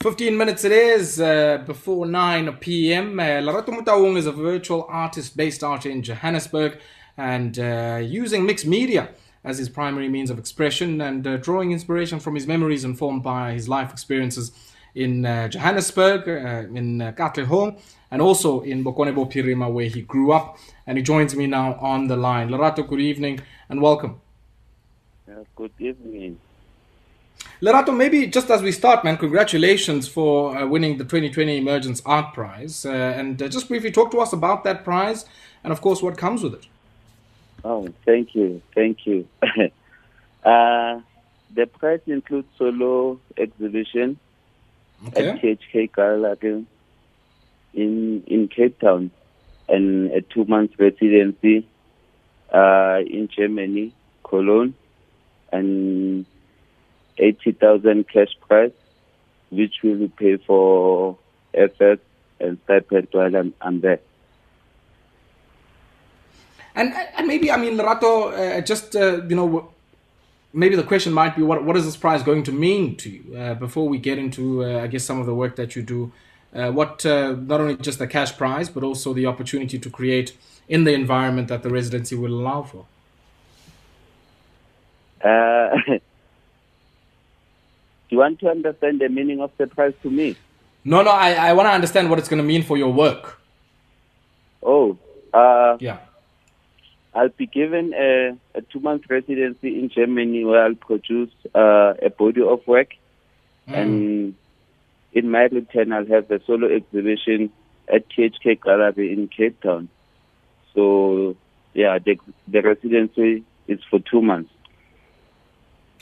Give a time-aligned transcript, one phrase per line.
[0.00, 3.18] 15 minutes it is uh, before 9 p.m.
[3.18, 6.78] Uh, Lerato Motaung is a virtual artist based out in Johannesburg
[7.16, 9.08] and uh, using mixed media
[9.42, 13.52] as his primary means of expression and uh, drawing inspiration from his memories informed by
[13.54, 14.52] his life experiences
[14.94, 17.80] in uh, Johannesburg, uh, in uh, Katlehong,
[18.12, 20.58] and also in Bokone Bophirima where he grew up.
[20.86, 22.50] And he joins me now on the line.
[22.50, 24.20] Lerato, good evening and welcome.
[25.56, 26.38] good evening.
[27.60, 32.32] Lerato, maybe just as we start, man, congratulations for uh, winning the 2020 Emergence Art
[32.32, 32.86] Prize.
[32.86, 35.24] Uh, and uh, just briefly talk to us about that prize
[35.64, 36.66] and, of course, what comes with it.
[37.64, 38.62] Oh, thank you.
[38.74, 39.28] Thank you.
[40.44, 41.00] Uh,
[41.52, 44.18] the prize includes solo exhibition
[45.08, 45.28] okay.
[45.28, 46.64] at THK Gallery
[47.74, 49.10] in, in Cape Town
[49.68, 51.66] and a two month residency
[52.52, 53.92] uh, in Germany,
[54.24, 54.74] Cologne,
[55.52, 56.24] and
[57.18, 58.72] 80,000 cash prize,
[59.50, 61.18] which will pay for
[61.54, 61.98] FS
[62.40, 64.00] and stipend while I'm, I'm there.
[66.74, 69.72] And, and maybe, I mean, Lerato, uh, just, uh, you know,
[70.52, 73.36] maybe the question might be what, what is this prize going to mean to you
[73.36, 76.12] uh, before we get into, uh, I guess, some of the work that you do?
[76.54, 80.36] Uh, what, uh, not only just the cash prize, but also the opportunity to create
[80.68, 82.86] in the environment that the residency will allow for?
[88.08, 90.36] Do you want to understand the meaning of the prize to me?
[90.84, 93.38] No, no, I, I want to understand what it's going to mean for your work.
[94.62, 94.96] Oh,
[95.34, 95.98] uh, yeah.
[97.14, 102.10] I'll be given a, a two month residency in Germany where I'll produce uh, a
[102.10, 102.94] body of work.
[103.68, 103.74] Mm.
[103.74, 104.34] And
[105.12, 107.52] in my return, I'll have a solo exhibition
[107.92, 109.88] at THK Gallery in Cape Town.
[110.74, 111.36] So,
[111.74, 114.50] yeah, the, the residency is for two months.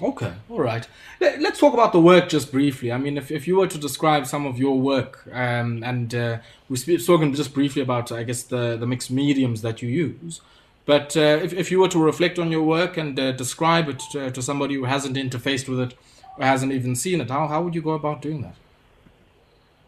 [0.00, 0.88] Okay, all right.
[1.20, 2.90] Let's talk about the work just briefly.
[2.90, 6.38] I mean, if, if you were to describe some of your work, um, and uh,
[6.68, 10.40] we've spoken just briefly about, I guess, the, the mixed mediums that you use,
[10.84, 14.00] but uh, if, if you were to reflect on your work and uh, describe it
[14.12, 15.94] to, to, somebody who hasn't interfaced with it
[16.38, 18.54] or hasn't even seen it, how, how would you go about doing that?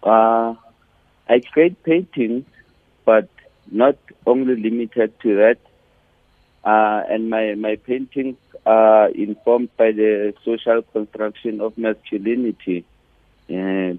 [0.09, 0.55] Uh,
[1.29, 2.45] I create paintings,
[3.05, 3.29] but
[3.73, 3.97] not
[4.27, 5.59] only limited to that.
[6.65, 12.85] Uh, and my, my paintings are informed by the social construction of masculinity.
[13.51, 13.93] Uh,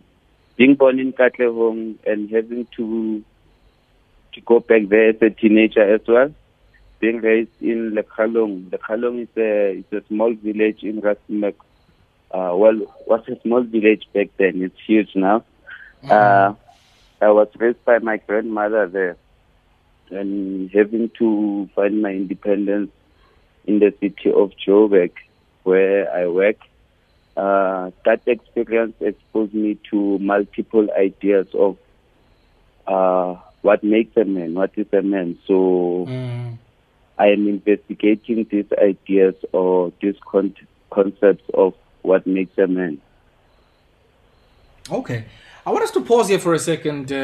[0.56, 3.24] being born in Katlehong and having to
[4.34, 6.34] to go back there as a teenager as well.
[7.00, 8.70] Being raised in Lekhalong.
[8.70, 11.56] Lekhalong is a is a small village in Rustenburg.
[12.32, 14.64] Uh, well, was a small village back then.
[14.64, 15.44] It's huge now.
[16.04, 16.12] Mm.
[16.12, 16.56] Uh,
[17.22, 19.18] I was raised by my grandmother there
[20.10, 22.92] and having to find my independence
[23.66, 25.12] in the city of Joburg,
[25.64, 26.58] where I work.
[27.36, 31.78] Uh, that experience exposed me to multiple ideas of
[32.88, 35.38] uh, what makes a man, what is a man.
[35.46, 36.58] So mm.
[37.18, 40.56] I am investigating these ideas or these con-
[40.92, 41.74] concepts of
[42.04, 43.02] what makes a man.
[44.90, 45.26] Okay.
[45.68, 47.20] I want us to pause here for a second, uh, uh,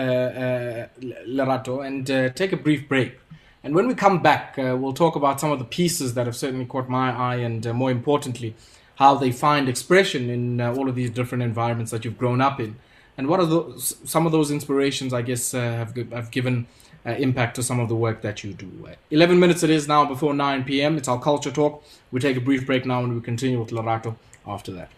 [0.00, 0.88] uh,
[1.28, 3.20] Lerato, and take a brief break.
[3.62, 6.66] And when we come back, we'll talk about some of the pieces that have certainly
[6.66, 8.56] caught my eye, and more importantly,
[8.96, 12.74] how they find expression in all of these different environments that you've grown up in.
[13.16, 16.66] And what are those, some of those inspirations, I guess, have, have given
[17.06, 18.88] uh, impact to some of the work that you do.
[19.12, 20.96] 11 minutes it is now before 9 p.m.
[20.96, 21.84] It's our Kulture Talk.
[22.10, 24.90] We take a brief break now and we continue with Lerato after that.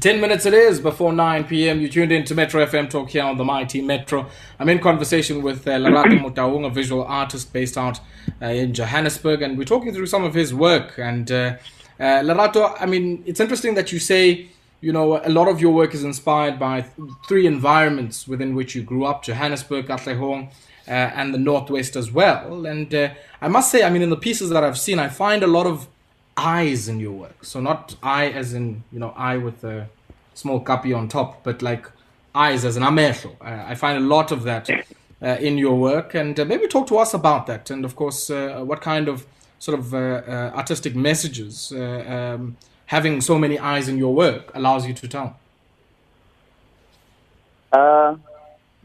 [0.00, 1.80] 10 minutes it is before 9 p.m.
[1.80, 4.26] You tuned in to Metro FM Talk here on the Mighty Metro.
[4.58, 8.00] I'm in conversation with uh, Lerato Motaung, a visual artist based out
[8.42, 10.98] uh, in Johannesburg, and we're talking through some of his work.
[10.98, 11.56] And uh,
[11.98, 14.48] uh, Lerato, I mean, it's interesting that you say,
[14.80, 18.74] you know, a lot of your work is inspired by th- three environments within which
[18.74, 20.48] you grew up Johannesburg, Katlehong,
[20.88, 22.66] uh, and the Northwest as well.
[22.66, 25.42] And uh, I must say, I mean, in the pieces that I've seen, I find
[25.42, 25.88] a lot of
[26.36, 27.44] eyes in your work.
[27.44, 29.88] So not I as in you know I with a
[30.36, 31.86] small copy on top, but like
[32.34, 33.30] eyes as an amesho.
[33.40, 36.86] Uh, I find a lot of that uh, in your work, and uh, maybe talk
[36.88, 39.26] to us about that, and of course, uh, what kind of
[39.58, 42.56] sort of uh, uh, artistic messages um,
[42.86, 45.38] having so many eyes in your work allows you to tell.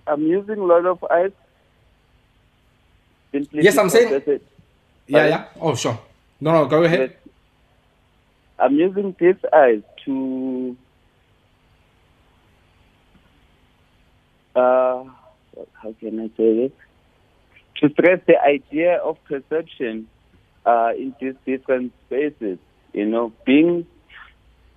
[0.07, 1.31] I'm using a lot of eyes.
[3.51, 4.39] yes, I'm saying.
[5.07, 5.45] Yeah, yeah.
[5.59, 5.97] Oh, sure.
[6.39, 7.15] No, no, go ahead.
[8.59, 10.75] I'm using these eyes to
[14.56, 15.03] uh,
[15.74, 16.71] how can I say this?
[17.77, 20.07] To stress the idea of perception
[20.65, 22.59] uh, in these different spaces.
[22.94, 23.88] You know, being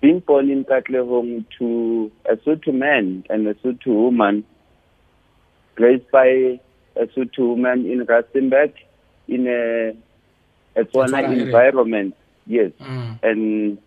[0.01, 4.45] being born in Katlehong to a Sotho man and a Sotho woman,
[5.77, 6.59] raised by
[6.95, 8.73] a Sotho woman in Rustenburg
[9.27, 9.95] in a
[10.79, 12.15] a Tswana environment.
[12.47, 13.23] Yes, mm.
[13.23, 13.77] and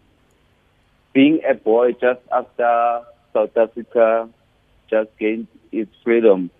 [1.12, 3.02] being a boy just after
[3.32, 4.28] South Africa
[4.90, 6.50] just gained its freedom.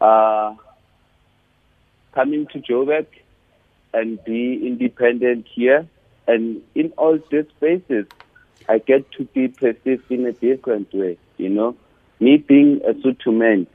[0.00, 0.54] Uh,
[2.14, 3.06] coming to Joburg
[3.92, 5.86] and be independent here.
[6.26, 8.06] And in all these spaces,
[8.68, 11.16] I get to be perceived in a different way.
[11.38, 11.76] You know,
[12.20, 13.66] me being a Sotho man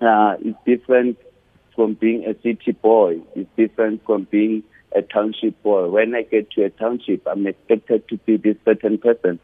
[0.00, 1.18] uh, is different
[1.74, 3.20] from being a city boy.
[3.34, 4.62] It's different from being
[4.94, 5.88] a township boy.
[5.88, 9.38] When I get to a township, I'm expected to be this certain person.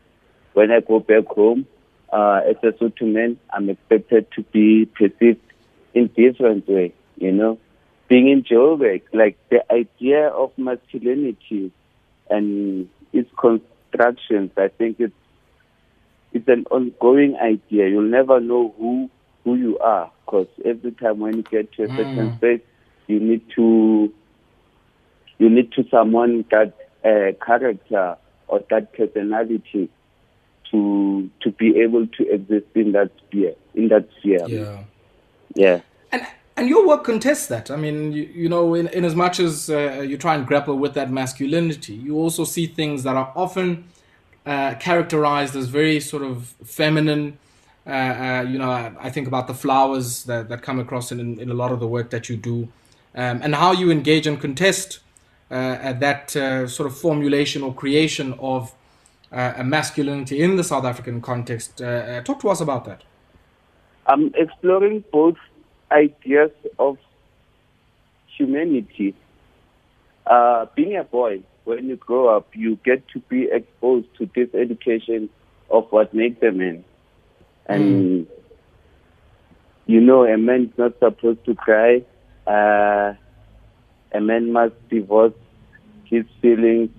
[0.55, 1.67] When I go back home,
[2.13, 5.41] uh, as a Sotho man, I'm expected to be perceived
[5.95, 6.93] in different way.
[7.17, 7.59] You know,
[8.09, 11.73] being in Joburg, like the idea of masculinity
[12.29, 15.15] and its constructions, I think it's
[16.33, 17.89] it's an ongoing idea.
[17.89, 19.11] You'll never know who
[19.45, 22.37] who you are because every time when you get to a certain mm.
[22.37, 22.61] space,
[23.07, 24.13] you need to
[25.39, 26.75] you need to summon that
[27.05, 28.17] uh, character
[28.49, 29.89] or that personality
[30.71, 34.45] to to be able to exist in that sphere in that sphere.
[34.47, 34.85] Yeah.
[35.55, 35.81] Yeah.
[36.13, 36.27] And
[36.57, 37.71] and your work contests that.
[37.71, 40.77] I mean, you, you know, in, in as much as uh, you try and grapple
[40.77, 43.85] with that masculinity, you also see things that are often
[44.45, 47.39] uh, characterized as very sort of feminine.
[47.87, 51.41] Uh, uh you know, I, I, think about the flowers that, that come across in,
[51.41, 52.69] in a lot of the work that you do,
[53.15, 55.01] um, and how you engage and contest
[55.51, 58.75] uh, that uh, sort of formulation or creation of
[59.33, 61.79] a masculinity in the South African context.
[61.79, 63.03] talk to us about that.
[64.07, 65.37] I'm exploring both
[65.93, 66.99] ideas of
[68.37, 69.15] humanity.
[70.27, 74.49] Uh, being a boy, when you grow up, you get to be exposed to this
[74.55, 75.29] education
[75.71, 76.85] of what makes a man.
[77.67, 78.27] And, mm.
[79.87, 82.03] you know, a man is not supposed to cry.
[82.47, 83.15] Uh,
[84.13, 85.35] a man must divorce
[86.05, 86.91] his feelings.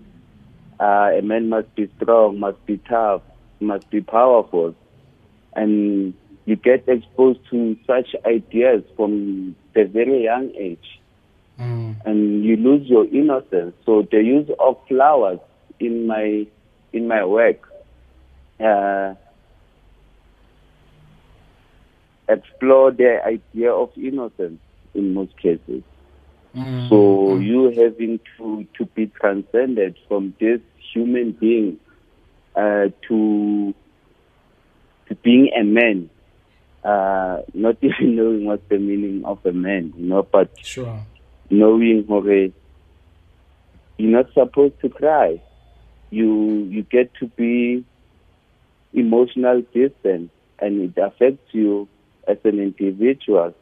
[0.81, 3.21] Uh, a man must be strong, must be tough,
[3.59, 4.73] must be powerful.
[5.53, 10.99] And you get exposed to such ideas from the very young age.
[11.59, 12.03] Mm.
[12.03, 13.75] And you lose your innocence.
[13.85, 15.39] So the use of flowers
[15.79, 16.47] in my
[16.93, 17.61] in my work
[18.59, 19.13] uh,
[22.27, 24.59] explore the idea of innocence
[24.95, 25.83] in most cases.
[26.55, 26.89] Mm.
[26.89, 27.45] So mm.
[27.45, 30.59] you having to to be transcended from this
[30.93, 31.79] human being
[32.55, 33.73] uh, to
[35.07, 36.09] to being a man
[36.83, 41.05] uh, not even knowing what's the meaning of a man, you know, but sure.
[41.49, 42.53] knowing okay,
[43.97, 45.41] you're not supposed to cry.
[46.09, 47.85] You you get to be
[48.93, 51.87] emotional distant and it affects you
[52.27, 53.53] as an individual.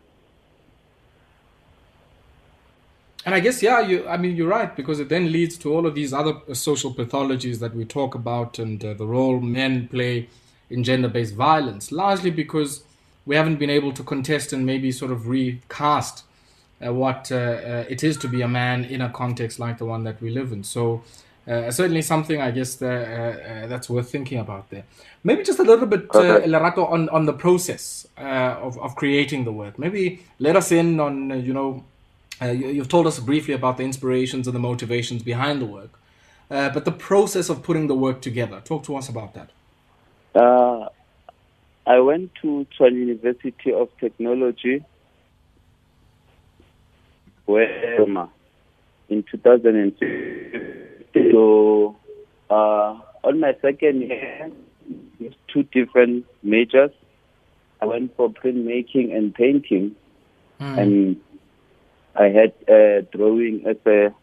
[3.25, 5.85] And I guess yeah, you I mean you're right because it then leads to all
[5.85, 10.29] of these other social pathologies that we talk about and uh, the role men play
[10.69, 12.83] in gender-based violence, largely because
[13.25, 16.23] we haven't been able to contest and maybe sort of recast
[16.85, 19.85] uh, what uh, uh, it is to be a man in a context like the
[19.85, 20.63] one that we live in.
[20.63, 21.03] So
[21.47, 24.85] uh, certainly something I guess that, uh, that's worth thinking about there.
[25.23, 26.47] Maybe just a little bit, okay.
[26.47, 29.77] Lerato, on, on the process of, of creating the work.
[29.77, 31.83] Maybe let us in on, you know,
[32.41, 35.99] you, have told us briefly about the inspirations and the motivations behind the work.
[36.49, 39.49] but the process of putting the work together, talk to us about that.
[41.85, 44.85] I went to Tshwane University of Technology
[47.49, 48.05] where
[49.09, 51.31] in 2002.
[51.31, 51.95] So
[52.51, 54.51] uh, on my second year,
[55.51, 56.91] two different majors.
[57.81, 59.95] I went for printmaking and painting,
[60.59, 60.77] mm.
[60.77, 61.19] and
[62.19, 64.13] I had uh, drawing as a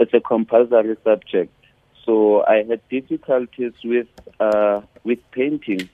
[0.00, 1.52] as a compulsory subject.
[2.04, 4.08] So I had difficulties with
[4.40, 5.90] uh, with painting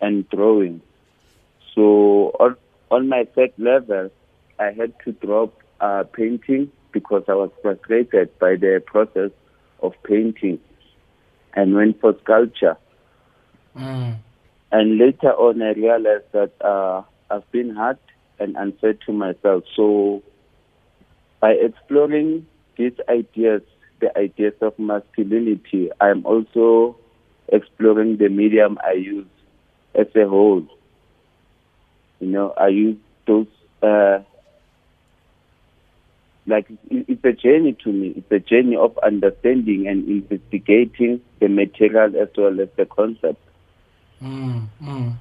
[0.00, 0.80] and drawing.
[1.74, 2.56] So on,
[2.90, 4.10] on my third level,
[4.58, 9.30] I had to drop uh, painting because I was frustrated by the process
[9.82, 10.60] of painting
[11.54, 12.76] and went for sculpture.
[13.76, 14.16] Mm.
[14.72, 17.98] And later on, I realized that uh, I've been hurt
[18.38, 19.64] and unfair to myself.
[19.76, 20.22] So
[21.40, 23.62] by exploring these ideas,
[24.00, 26.96] the ideas of masculinity, I'm also
[27.48, 29.26] exploring the medium I use
[29.94, 30.66] as a whole.
[32.20, 33.46] You know, I use those
[33.82, 34.20] uh,
[36.46, 38.14] like it's a journey to me.
[38.16, 43.40] It's a journey of understanding and investigating the material as well as the concept.
[44.22, 45.14] Mm, mm.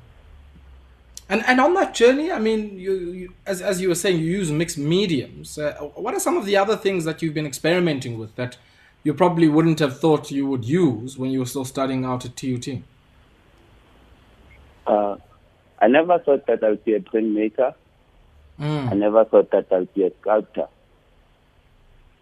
[1.30, 4.26] And and on that journey, I mean, you, you as as you were saying, you
[4.26, 5.58] use mixed mediums.
[5.58, 8.58] Uh, what are some of the other things that you've been experimenting with that
[9.04, 12.36] you probably wouldn't have thought you would use when you were still studying out at
[12.36, 12.68] TUT?
[14.86, 15.16] Uh,
[15.80, 17.74] I never thought that I would be a printmaker.
[18.60, 18.92] Mm.
[18.92, 20.68] I never thought that I would be a sculptor.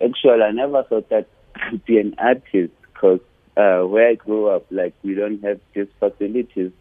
[0.04, 3.20] Actually, I never thought that I would be an artist because
[3.58, 6.72] uh, where I grew up, like we don't have these facilities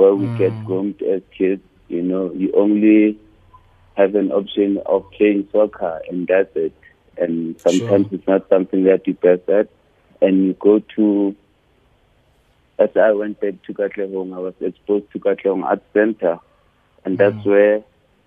[0.00, 0.38] where we mm.
[0.38, 1.62] get groomed as kids.
[1.88, 3.18] You know, you only
[3.96, 6.72] have an option of playing soccer, and that's it.
[7.18, 8.14] And sometimes sure.
[8.18, 9.68] it's not something that you best at.
[10.22, 11.36] And you go to,
[12.78, 16.38] as I went back to Katlehong, I was exposed to Katlehong Art Center,
[17.04, 17.46] and that's mm.
[17.46, 17.82] where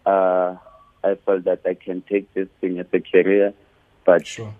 [0.05, 0.57] uh,
[1.03, 3.53] I felt that I can take this thing as a career,
[4.05, 4.53] but sure.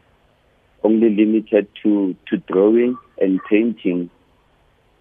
[0.84, 4.10] only limited to, to drawing and painting.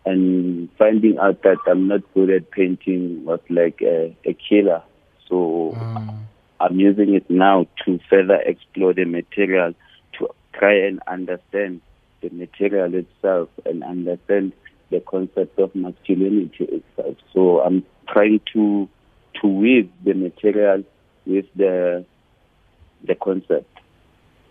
[0.04, 4.82] And finding out that I'm not good at painting was like a, a killer.
[5.28, 6.18] So mm.
[6.60, 9.74] I'm using it now to further explore the material,
[10.18, 11.80] to try and understand
[12.20, 14.52] the material itself and understand
[14.90, 17.16] the concept of masculinity itself.
[17.32, 18.88] So I'm trying to
[19.40, 20.84] to weave the material
[21.26, 22.04] with the
[23.04, 23.71] the concept.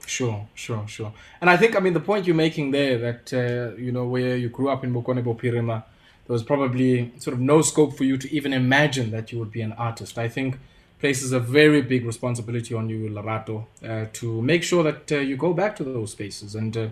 [0.05, 1.13] Sure, sure, sure.
[1.39, 4.35] And I think, I mean, the point you're making there that, uh, you know, where
[4.35, 5.83] you grew up in Bokone Bophirima,
[6.27, 9.51] there was probably sort of no scope for you to even imagine that you would
[9.51, 10.17] be an artist.
[10.17, 10.59] I think
[10.99, 15.35] places a very big responsibility on you, Lerato, uh, to make sure that uh, you
[15.35, 16.89] go back to those spaces and uh,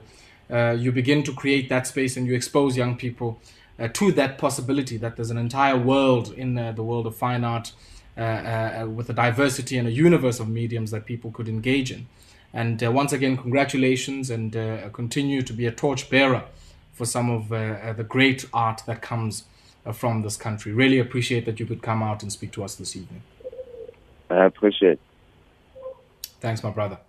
[0.52, 3.40] uh you begin to create that space and you expose young people
[3.78, 7.72] uh, to that possibility that there's an entire world in the world of fine art
[8.18, 12.08] with a diversity and a universe of mediums that people could engage in.
[12.54, 14.54] And once again, congratulations and
[14.94, 16.44] continue to be a torchbearer
[16.94, 19.44] for some of the great art that comes
[19.94, 20.72] from this country.
[20.72, 23.22] Really appreciate that you could come out and speak to us this evening.
[24.30, 25.00] I appreciate.
[26.40, 27.00] Thanks, my brother.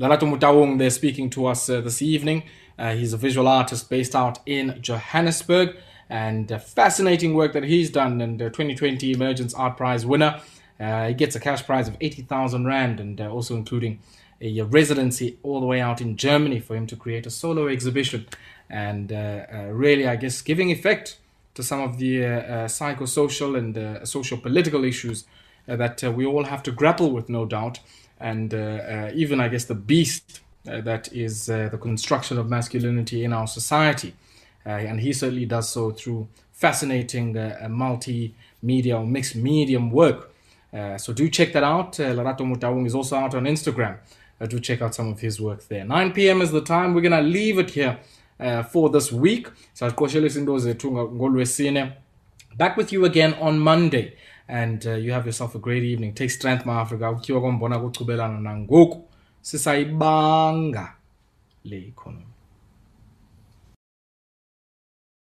[0.00, 2.44] Lerato Motaung, they're speaking to us uh, this evening.
[2.78, 5.76] Uh, he's a visual artist based out in Johannesburg
[6.08, 8.20] and uh, fascinating work that he's done.
[8.20, 10.40] And 2020 Emergence Art Prize winner.
[10.80, 14.00] Uh, he gets a cash prize of 80,000 Rand and uh, also including
[14.40, 18.26] a residency all the way out in Germany for him to create a solo exhibition.
[18.68, 21.18] And uh, really, I guess, giving effect
[21.54, 22.20] to some of the
[22.68, 25.24] psychosocial and social political issues
[25.68, 27.80] uh, that uh, we all have to grapple with, no doubt.
[28.18, 33.46] And uh, even, I guess, the beast that is the construction of masculinity in our
[33.46, 34.14] society.
[34.64, 40.30] and he certainly does so through fascinating multimedia or mixed medium work.
[40.72, 41.98] Uh, so do check that out.
[41.98, 43.96] Uh, Lerato Motaung is also out on Instagram.
[44.40, 45.84] Uh, do check out some of his work there.
[45.84, 46.40] 9 p.m.
[46.40, 46.94] is the time.
[46.94, 47.98] We're going to leave it here
[48.70, 49.48] for this week.
[49.74, 49.86] So
[52.56, 54.14] Back with you again on Monday
[54.50, 56.64] and uh, you have yourself a great evening take strength
[57.78, 59.04] kuchubelana nangoku
[59.42, 60.92] sisayibanga
[61.64, 62.29] le economy